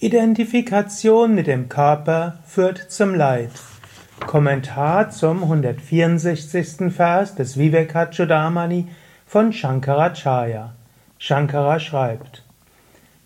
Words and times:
Identifikation 0.00 1.36
mit 1.36 1.46
dem 1.46 1.68
Körper 1.68 2.38
führt 2.44 2.78
zum 2.90 3.14
Leid. 3.14 3.52
Kommentar 4.26 5.10
zum 5.10 5.44
164. 5.44 6.92
Vers 6.92 7.36
des 7.36 7.56
Vivekachudamani 7.56 8.88
von 9.24 9.52
Shankaracharya. 9.52 10.74
Shankara 11.16 11.78
schreibt: 11.78 12.44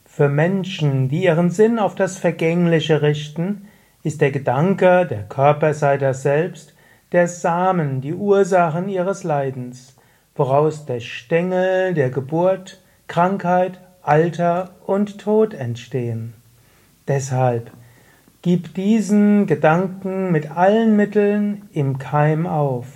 Für 0.05 0.29
Menschen, 0.29 1.09
die 1.09 1.25
ihren 1.25 1.49
Sinn 1.51 1.79
auf 1.79 1.95
das 1.95 2.19
Vergängliche 2.19 3.01
richten, 3.01 3.67
ist 4.03 4.21
der 4.21 4.31
Gedanke, 4.31 5.07
der 5.07 5.23
Körper 5.23 5.73
sei 5.73 5.97
das 5.97 6.23
Selbst, 6.23 6.75
der 7.13 7.29
Samen, 7.29 8.03
die 8.03 8.13
Ursachen 8.13 8.91
ihres 8.91 9.25
Leidens, 9.25 9.97
woraus 10.37 10.85
der 10.85 11.01
Stängel 11.01 11.95
der 11.95 12.11
Geburt, 12.11 12.83
Krankheit, 13.07 13.81
Alter 14.03 14.77
und 14.87 15.19
Tod 15.19 15.55
entstehen. 15.55 16.35
Deshalb 17.09 17.71
gib 18.43 18.75
diesen 18.75 19.47
Gedanken 19.47 20.31
mit 20.31 20.51
allen 20.51 20.95
Mitteln 20.95 21.63
im 21.73 21.99
Keim 21.99 22.47
auf. 22.47 22.87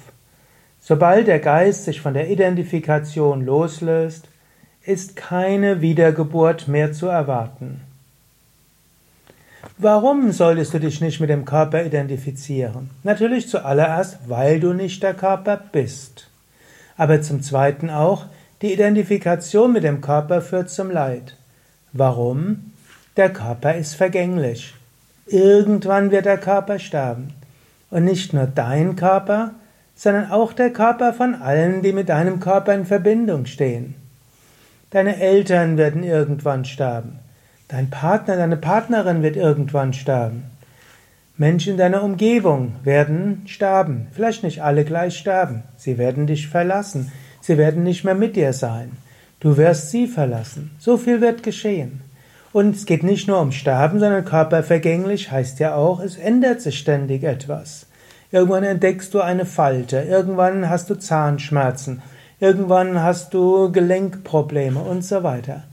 Sobald 0.81 1.27
der 1.27 1.39
Geist 1.39 1.85
sich 1.85 2.01
von 2.01 2.15
der 2.15 2.31
Identifikation 2.31 3.45
loslöst, 3.45 4.29
ist 4.85 5.17
keine 5.17 5.81
Wiedergeburt 5.81 6.69
mehr 6.69 6.93
zu 6.93 7.07
erwarten. 7.07 7.81
Warum 9.79 10.33
solltest 10.33 10.75
du 10.75 10.81
dich 10.81 11.01
nicht 11.01 11.21
mit 11.21 11.31
dem 11.31 11.45
Körper 11.45 11.85
identifizieren? 11.85 12.91
Natürlich 13.05 13.49
zuallererst, 13.49 14.19
weil 14.29 14.61
du 14.61 14.73
nicht 14.73 15.03
der 15.03 15.15
Körper 15.15 15.61
bist. 15.71 16.29
Aber 16.97 17.23
zum 17.23 17.43
Zweiten 17.43 17.91
auch, 17.91 18.27
die 18.61 18.73
Identifikation 18.73 19.73
mit 19.73 19.85
dem 19.85 20.01
Körper 20.01 20.41
führt 20.41 20.71
zum 20.71 20.91
Leid. 20.91 21.37
Warum? 21.93 22.72
Der 23.17 23.31
Körper 23.31 23.75
ist 23.75 23.95
vergänglich. 23.95 24.75
Irgendwann 25.27 26.11
wird 26.11 26.25
der 26.25 26.39
Körper 26.39 26.79
sterben. 26.79 27.35
Und 27.91 28.05
nicht 28.05 28.33
nur 28.33 28.47
dein 28.47 28.97
Körper, 28.97 29.51
sondern 29.95 30.31
auch 30.31 30.55
der 30.55 30.71
Körper 30.71 31.13
von 31.13 31.35
allen, 31.35 31.83
die 31.83 31.93
mit 31.93 32.09
deinem 32.09 32.41
Körper 32.41 32.75
in 32.75 32.87
Verbindung 32.87 33.45
stehen. 33.45 33.95
Deine 34.89 35.21
Eltern 35.21 35.77
werden 35.77 36.03
irgendwann 36.05 36.65
sterben. 36.65 37.19
Dein 37.69 37.91
Partner, 37.91 38.37
deine 38.37 38.57
Partnerin 38.57 39.23
wird 39.23 39.37
irgendwann 39.37 39.93
sterben. 39.93 40.45
Menschen 41.37 41.73
in 41.73 41.79
deiner 41.79 42.03
Umgebung 42.03 42.77
werden 42.83 43.43
sterben. 43.47 44.07
Vielleicht 44.13 44.43
nicht 44.43 44.63
alle 44.63 44.85
gleich 44.85 45.19
sterben. 45.19 45.65
Sie 45.77 45.99
werden 45.99 46.27
dich 46.27 46.49
verlassen. 46.49 47.13
Sie 47.43 47.59
werden 47.59 47.83
nicht 47.83 48.05
mehr 48.05 48.15
mit 48.15 48.37
dir 48.37 48.55
sein. 48.55 48.93
Du 49.41 49.57
wirst 49.59 49.91
sie 49.91 50.07
verlassen. 50.07 50.71
So 50.79 50.97
viel 50.97 51.21
wird 51.21 51.43
geschehen. 51.43 52.01
Und 52.53 52.77
es 52.77 52.85
geht 52.85 53.03
nicht 53.03 53.29
nur 53.29 53.41
um 53.41 53.51
Sterben, 53.53 53.99
sondern 53.99 54.25
körpervergänglich 54.25 55.31
heißt 55.31 55.59
ja 55.59 55.75
auch, 55.75 56.01
es 56.01 56.17
ändert 56.17 56.61
sich 56.61 56.79
ständig 56.79 57.23
etwas. 57.23 57.87
Irgendwann 58.31 58.65
entdeckst 58.65 59.15
du 59.15 59.21
eine 59.21 59.47
Falte, 59.47 60.01
irgendwann 60.01 60.69
hast 60.69 60.91
du 60.91 60.95
Zahnschmerzen, 60.95 62.03
irgendwann 62.41 63.03
hast 63.03 63.35
du 63.35 63.73
Gelenkprobleme 63.73 64.81
und 64.81 65.05
so 65.05 65.23
weiter. 65.23 65.65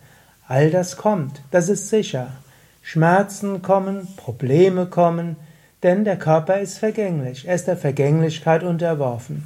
All 0.47 0.71
das 0.71 0.97
kommt, 0.97 1.41
das 1.51 1.69
ist 1.69 1.89
sicher. 1.89 2.27
Schmerzen 2.81 3.61
kommen, 3.61 4.07
Probleme 4.15 4.85
kommen, 4.87 5.35
denn 5.83 6.05
der 6.05 6.17
Körper 6.17 6.59
ist 6.59 6.79
vergänglich, 6.79 7.47
er 7.47 7.55
ist 7.55 7.67
der 7.67 7.77
Vergänglichkeit 7.77 8.63
unterworfen. 8.63 9.43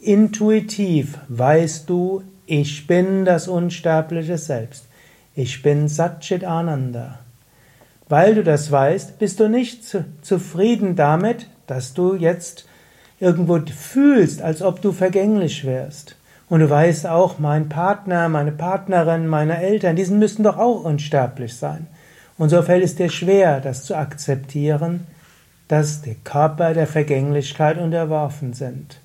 Intuitiv 0.00 1.18
weißt 1.28 1.88
du, 1.88 2.22
ich 2.46 2.86
bin 2.86 3.24
das 3.24 3.48
unsterbliche 3.48 4.38
Selbst. 4.38 4.86
Ich 5.34 5.62
bin 5.62 5.88
Satchit 5.88 6.44
Ananda. 6.44 7.20
Weil 8.08 8.34
du 8.34 8.44
das 8.44 8.70
weißt, 8.70 9.18
bist 9.18 9.40
du 9.40 9.48
nicht 9.48 9.84
zu, 9.84 10.04
zufrieden 10.20 10.94
damit, 10.96 11.46
dass 11.66 11.94
du 11.94 12.14
jetzt 12.14 12.66
irgendwo 13.18 13.58
fühlst, 13.58 14.42
als 14.42 14.60
ob 14.60 14.82
du 14.82 14.92
vergänglich 14.92 15.64
wärst. 15.64 16.16
Und 16.50 16.60
du 16.60 16.68
weißt 16.68 17.06
auch, 17.06 17.38
mein 17.38 17.70
Partner, 17.70 18.28
meine 18.28 18.52
Partnerin, 18.52 19.26
meine 19.26 19.56
Eltern, 19.62 19.96
die 19.96 20.04
müssen 20.04 20.42
doch 20.42 20.58
auch 20.58 20.84
unsterblich 20.84 21.56
sein. 21.56 21.86
Und 22.36 22.50
so 22.50 22.60
fällt 22.60 22.84
es 22.84 22.96
dir 22.96 23.08
schwer, 23.08 23.60
das 23.60 23.84
zu 23.84 23.96
akzeptieren, 23.96 25.06
dass 25.68 26.02
die 26.02 26.16
Körper 26.24 26.74
der 26.74 26.86
Vergänglichkeit 26.86 27.78
unterworfen 27.78 28.52
sind. 28.52 29.00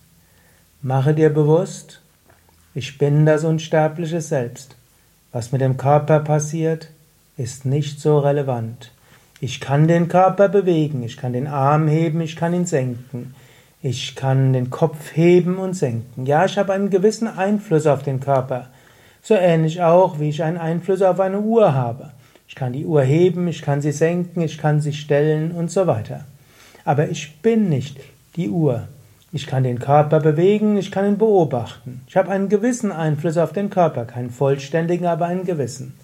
Mache 0.81 1.13
dir 1.13 1.29
bewusst, 1.33 2.01
ich 2.73 2.97
bin 2.97 3.25
das 3.25 3.45
unsterbliche 3.45 4.19
Selbst. 4.19 4.75
Was 5.31 5.51
mit 5.51 5.61
dem 5.61 5.77
Körper 5.77 6.19
passiert, 6.21 6.89
ist 7.37 7.65
nicht 7.65 7.99
so 7.99 8.19
relevant. 8.19 8.91
Ich 9.39 9.59
kann 9.59 9.87
den 9.87 10.07
Körper 10.07 10.49
bewegen, 10.49 11.03
ich 11.03 11.17
kann 11.17 11.33
den 11.33 11.47
Arm 11.47 11.87
heben, 11.87 12.21
ich 12.21 12.35
kann 12.35 12.53
ihn 12.53 12.65
senken. 12.65 13.35
Ich 13.83 14.15
kann 14.15 14.53
den 14.53 14.71
Kopf 14.71 15.15
heben 15.15 15.57
und 15.57 15.75
senken. 15.75 16.25
Ja, 16.25 16.45
ich 16.45 16.57
habe 16.57 16.73
einen 16.73 16.89
gewissen 16.89 17.27
Einfluss 17.27 17.85
auf 17.85 18.01
den 18.01 18.19
Körper. 18.19 18.67
So 19.21 19.35
ähnlich 19.35 19.83
auch, 19.83 20.19
wie 20.19 20.29
ich 20.29 20.43
einen 20.43 20.57
Einfluss 20.57 21.01
auf 21.03 21.19
eine 21.19 21.39
Uhr 21.39 21.73
habe. 21.73 22.11
Ich 22.47 22.55
kann 22.55 22.73
die 22.73 22.85
Uhr 22.85 23.03
heben, 23.03 23.47
ich 23.47 23.61
kann 23.61 23.81
sie 23.81 23.91
senken, 23.91 24.41
ich 24.41 24.57
kann 24.57 24.81
sie 24.81 24.93
stellen 24.93 25.51
und 25.51 25.69
so 25.69 25.85
weiter. 25.85 26.25
Aber 26.85 27.09
ich 27.09 27.41
bin 27.41 27.69
nicht 27.69 27.99
die 28.35 28.49
Uhr. 28.49 28.87
Ich 29.31 29.45
kann 29.45 29.63
den 29.63 29.79
Körper 29.79 30.19
bewegen, 30.19 30.77
ich 30.77 30.91
kann 30.91 31.05
ihn 31.05 31.17
beobachten. 31.17 32.01
Ich 32.07 32.15
habe 32.15 32.31
einen 32.31 32.49
gewissen 32.49 32.91
Einfluss 32.91 33.37
auf 33.37 33.51
den 33.51 33.69
Körper, 33.69 34.05
keinen 34.05 34.29
vollständigen, 34.29 35.05
aber 35.05 35.25
einen 35.25 35.45
gewissen. 35.45 35.97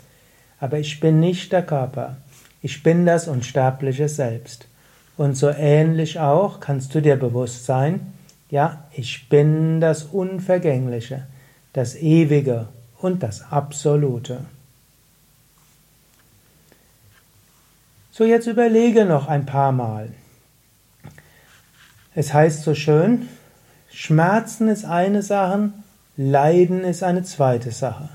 Aber 0.59 0.79
ich 0.79 0.99
bin 0.99 1.19
nicht 1.19 1.51
der 1.51 1.63
Körper. 1.63 2.17
Ich 2.61 2.83
bin 2.83 3.05
das 3.05 3.27
unsterbliche 3.27 4.09
Selbst. 4.09 4.67
Und 5.15 5.35
so 5.35 5.49
ähnlich 5.49 6.19
auch 6.19 6.59
kannst 6.59 6.93
du 6.95 7.01
dir 7.01 7.15
bewusst 7.15 7.65
sein, 7.65 8.13
ja, 8.49 8.83
ich 8.91 9.29
bin 9.29 9.81
das 9.81 10.03
Unvergängliche, 10.03 11.23
das 11.71 11.95
Ewige 11.95 12.67
und 12.99 13.23
das 13.23 13.51
Absolute. 13.51 14.45
So, 18.11 18.25
jetzt 18.25 18.47
überlege 18.47 19.05
noch 19.05 19.27
ein 19.27 19.45
paar 19.45 19.71
Mal. 19.71 20.09
Es 22.15 22.31
heißt 22.31 22.61
so 22.61 22.75
schön, 22.75 23.27
Schmerzen 23.91 24.67
ist 24.67 24.85
eine 24.85 25.23
Sache, 25.23 25.69
Leiden 26.15 26.83
ist 26.83 27.01
eine 27.01 27.23
zweite 27.23 27.71
Sache. 27.71 28.07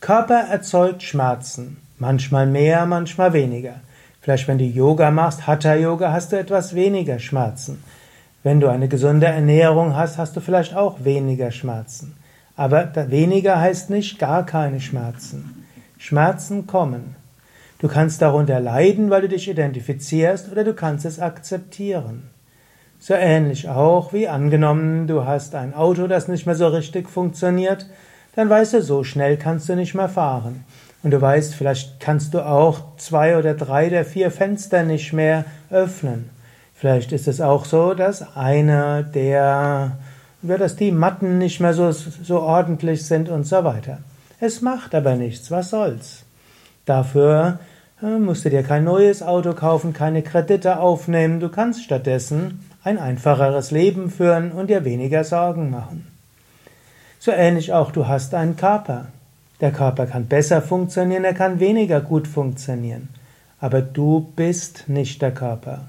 Körper 0.00 0.48
erzeugt 0.50 1.04
Schmerzen, 1.04 1.76
manchmal 1.98 2.46
mehr, 2.46 2.84
manchmal 2.86 3.32
weniger. 3.32 3.74
Vielleicht 4.20 4.48
wenn 4.48 4.58
du 4.58 4.64
Yoga 4.64 5.12
machst, 5.12 5.46
Hatha 5.46 5.76
Yoga, 5.76 6.12
hast 6.12 6.32
du 6.32 6.36
etwas 6.36 6.74
weniger 6.74 7.20
Schmerzen. 7.20 7.84
Wenn 8.42 8.58
du 8.58 8.66
eine 8.66 8.88
gesunde 8.88 9.26
Ernährung 9.26 9.94
hast, 9.94 10.18
hast 10.18 10.34
du 10.34 10.40
vielleicht 10.40 10.74
auch 10.74 11.04
weniger 11.04 11.52
Schmerzen. 11.52 12.16
Aber 12.56 12.92
weniger 13.08 13.60
heißt 13.60 13.88
nicht 13.88 14.18
gar 14.18 14.44
keine 14.46 14.80
Schmerzen. 14.80 15.64
Schmerzen 15.96 16.66
kommen. 16.66 17.14
Du 17.78 17.86
kannst 17.86 18.20
darunter 18.20 18.58
leiden, 18.58 19.10
weil 19.10 19.22
du 19.22 19.28
dich 19.28 19.48
identifizierst, 19.48 20.50
oder 20.50 20.64
du 20.64 20.74
kannst 20.74 21.04
es 21.04 21.20
akzeptieren. 21.20 22.30
So 23.00 23.14
ähnlich 23.14 23.68
auch 23.68 24.12
wie 24.12 24.28
angenommen, 24.28 25.06
du 25.06 25.24
hast 25.24 25.54
ein 25.54 25.72
Auto, 25.72 26.08
das 26.08 26.26
nicht 26.26 26.46
mehr 26.46 26.56
so 26.56 26.66
richtig 26.66 27.08
funktioniert, 27.08 27.86
dann 28.34 28.50
weißt 28.50 28.74
du, 28.74 28.82
so 28.82 29.04
schnell 29.04 29.36
kannst 29.36 29.68
du 29.68 29.76
nicht 29.76 29.94
mehr 29.94 30.08
fahren. 30.08 30.64
Und 31.02 31.12
du 31.12 31.20
weißt, 31.20 31.54
vielleicht 31.54 32.00
kannst 32.00 32.34
du 32.34 32.44
auch 32.44 32.96
zwei 32.96 33.38
oder 33.38 33.54
drei 33.54 33.88
der 33.88 34.04
vier 34.04 34.30
Fenster 34.30 34.82
nicht 34.82 35.12
mehr 35.12 35.44
öffnen. 35.70 36.30
Vielleicht 36.74 37.12
ist 37.12 37.28
es 37.28 37.40
auch 37.40 37.64
so, 37.64 37.94
dass 37.94 38.36
einer 38.36 39.04
der, 39.04 39.98
dass 40.42 40.76
die 40.76 40.92
Matten 40.92 41.38
nicht 41.38 41.60
mehr 41.60 41.74
so, 41.74 41.92
so 41.92 42.40
ordentlich 42.40 43.06
sind 43.06 43.28
und 43.28 43.44
so 43.44 43.62
weiter. 43.64 43.98
Es 44.40 44.60
macht 44.60 44.94
aber 44.94 45.14
nichts, 45.14 45.50
was 45.50 45.70
soll's. 45.70 46.24
Dafür 46.84 47.58
äh, 48.02 48.18
musst 48.18 48.44
du 48.44 48.50
dir 48.50 48.62
kein 48.62 48.84
neues 48.84 49.22
Auto 49.22 49.52
kaufen, 49.52 49.92
keine 49.92 50.22
Kredite 50.22 50.78
aufnehmen, 50.78 51.40
du 51.40 51.48
kannst 51.48 51.82
stattdessen 51.82 52.67
ein 52.88 52.98
einfacheres 52.98 53.70
Leben 53.70 54.10
führen 54.10 54.50
und 54.50 54.70
dir 54.70 54.84
weniger 54.84 55.22
Sorgen 55.22 55.70
machen. 55.70 56.06
So 57.18 57.30
ähnlich 57.32 57.74
auch, 57.74 57.92
du 57.92 58.08
hast 58.08 58.34
einen 58.34 58.56
Körper. 58.56 59.08
Der 59.60 59.72
Körper 59.72 60.06
kann 60.06 60.26
besser 60.26 60.62
funktionieren, 60.62 61.24
er 61.24 61.34
kann 61.34 61.60
weniger 61.60 62.00
gut 62.00 62.26
funktionieren. 62.26 63.10
Aber 63.60 63.82
du 63.82 64.32
bist 64.36 64.84
nicht 64.88 65.20
der 65.20 65.32
Körper. 65.32 65.80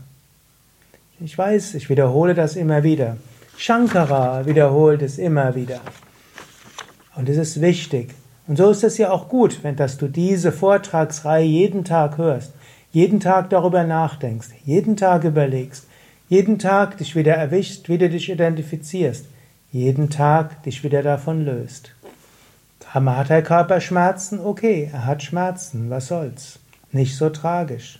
Ich 1.21 1.37
weiß, 1.37 1.75
ich 1.75 1.89
wiederhole 1.89 2.33
das 2.33 2.55
immer 2.55 2.83
wieder. 2.83 3.15
Shankara 3.55 4.45
wiederholt 4.45 5.01
es 5.01 5.17
immer 5.17 5.55
wieder. 5.55 5.79
Und 7.15 7.29
es 7.29 7.37
ist 7.37 7.61
wichtig. 7.61 8.09
Und 8.47 8.57
so 8.57 8.71
ist 8.71 8.83
es 8.83 8.97
ja 8.97 9.11
auch 9.11 9.29
gut, 9.29 9.63
wenn 9.63 9.75
dass 9.75 9.97
du 9.97 10.07
diese 10.07 10.51
Vortragsreihe 10.51 11.45
jeden 11.45 11.85
Tag 11.85 12.17
hörst, 12.17 12.51
jeden 12.91 13.19
Tag 13.19 13.51
darüber 13.51 13.83
nachdenkst, 13.83 14.49
jeden 14.65 14.97
Tag 14.97 15.23
überlegst, 15.23 15.85
jeden 16.29 16.59
Tag 16.59 16.97
dich 16.97 17.15
wieder 17.15 17.35
erwischt, 17.35 17.89
wie 17.89 17.97
du 17.97 18.09
dich 18.09 18.29
identifizierst, 18.29 19.25
jeden 19.71 20.09
Tag 20.09 20.63
dich 20.63 20.83
wieder 20.83 21.03
davon 21.03 21.43
löst. 21.43 21.93
Hat 22.85 23.29
der 23.29 23.43
Körper 23.43 23.81
Schmerzen? 23.81 24.39
Okay, 24.39 24.89
er 24.91 25.05
hat 25.05 25.21
Schmerzen, 25.21 25.89
was 25.89 26.07
soll's? 26.07 26.59
nicht 26.91 27.15
so 27.15 27.29
tragisch. 27.29 27.99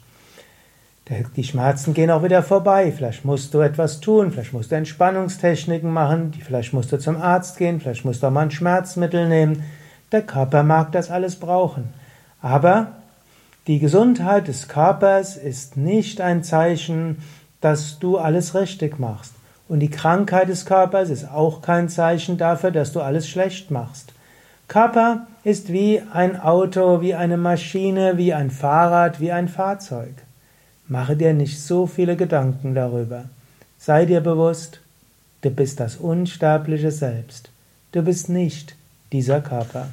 Die 1.36 1.44
Schmerzen 1.44 1.96
gehen 1.96 2.12
auch 2.12 2.24
wieder 2.24 2.44
vorbei. 2.44 2.94
Vielleicht 2.96 3.26
musst 3.26 3.54
du 3.56 3.62
etwas 3.62 4.00
tun, 4.00 4.32
vielleicht 4.32 4.54
musst 4.54 4.72
du 4.72 4.76
Entspannungstechniken 4.76 5.92
machen, 5.92 6.34
vielleicht 6.40 6.72
musst 6.72 6.92
du 6.92 7.00
zum 7.00 7.20
Arzt 7.20 7.58
gehen, 7.58 7.80
vielleicht 7.80 8.06
musst 8.06 8.22
du 8.22 8.28
auch 8.28 8.32
mal 8.32 8.44
ein 8.44 8.52
Schmerzmittel 8.52 9.28
nehmen. 9.28 9.64
Der 10.12 10.22
Körper 10.22 10.62
mag 10.62 10.92
das 10.92 11.10
alles 11.10 11.38
brauchen. 11.38 11.90
Aber 12.44 12.92
die 13.66 13.80
Gesundheit 13.80 14.48
des 14.48 14.68
Körpers 14.68 15.36
ist 15.36 15.78
nicht 15.78 16.22
ein 16.22 16.44
Zeichen, 16.44 17.18
dass 17.62 18.00
du 18.00 18.18
alles 18.18 18.56
richtig 18.56 19.00
machst. 19.00 19.34
Und 19.68 19.82
die 19.82 19.90
Krankheit 19.90 20.50
des 20.50 20.66
Körpers 20.66 21.10
ist 21.10 21.30
auch 21.30 21.62
kein 21.62 21.90
Zeichen 21.90 22.38
dafür, 22.38 22.72
dass 22.72 22.92
du 22.92 23.02
alles 23.02 23.28
schlecht 23.28 23.70
machst. 23.70 24.14
Körper 24.68 25.28
ist 25.44 25.72
wie 25.72 26.02
ein 26.14 26.40
Auto, 26.40 27.02
wie 27.02 27.16
eine 27.16 27.38
Maschine, 27.38 28.18
wie 28.18 28.34
ein 28.34 28.52
Fahrrad, 28.52 29.20
wie 29.20 29.32
ein 29.32 29.48
Fahrzeug. 29.48 30.14
Mache 30.88 31.16
dir 31.16 31.34
nicht 31.34 31.62
so 31.62 31.86
viele 31.86 32.16
Gedanken 32.16 32.74
darüber. 32.74 33.26
Sei 33.78 34.06
dir 34.06 34.22
bewusst, 34.22 34.80
du 35.42 35.50
bist 35.50 35.80
das 35.80 35.96
unsterbliche 35.96 36.92
Selbst. 36.92 37.50
Du 37.92 38.02
bist 38.02 38.30
nicht 38.30 38.76
dieser 39.12 39.42
Körper. 39.42 39.88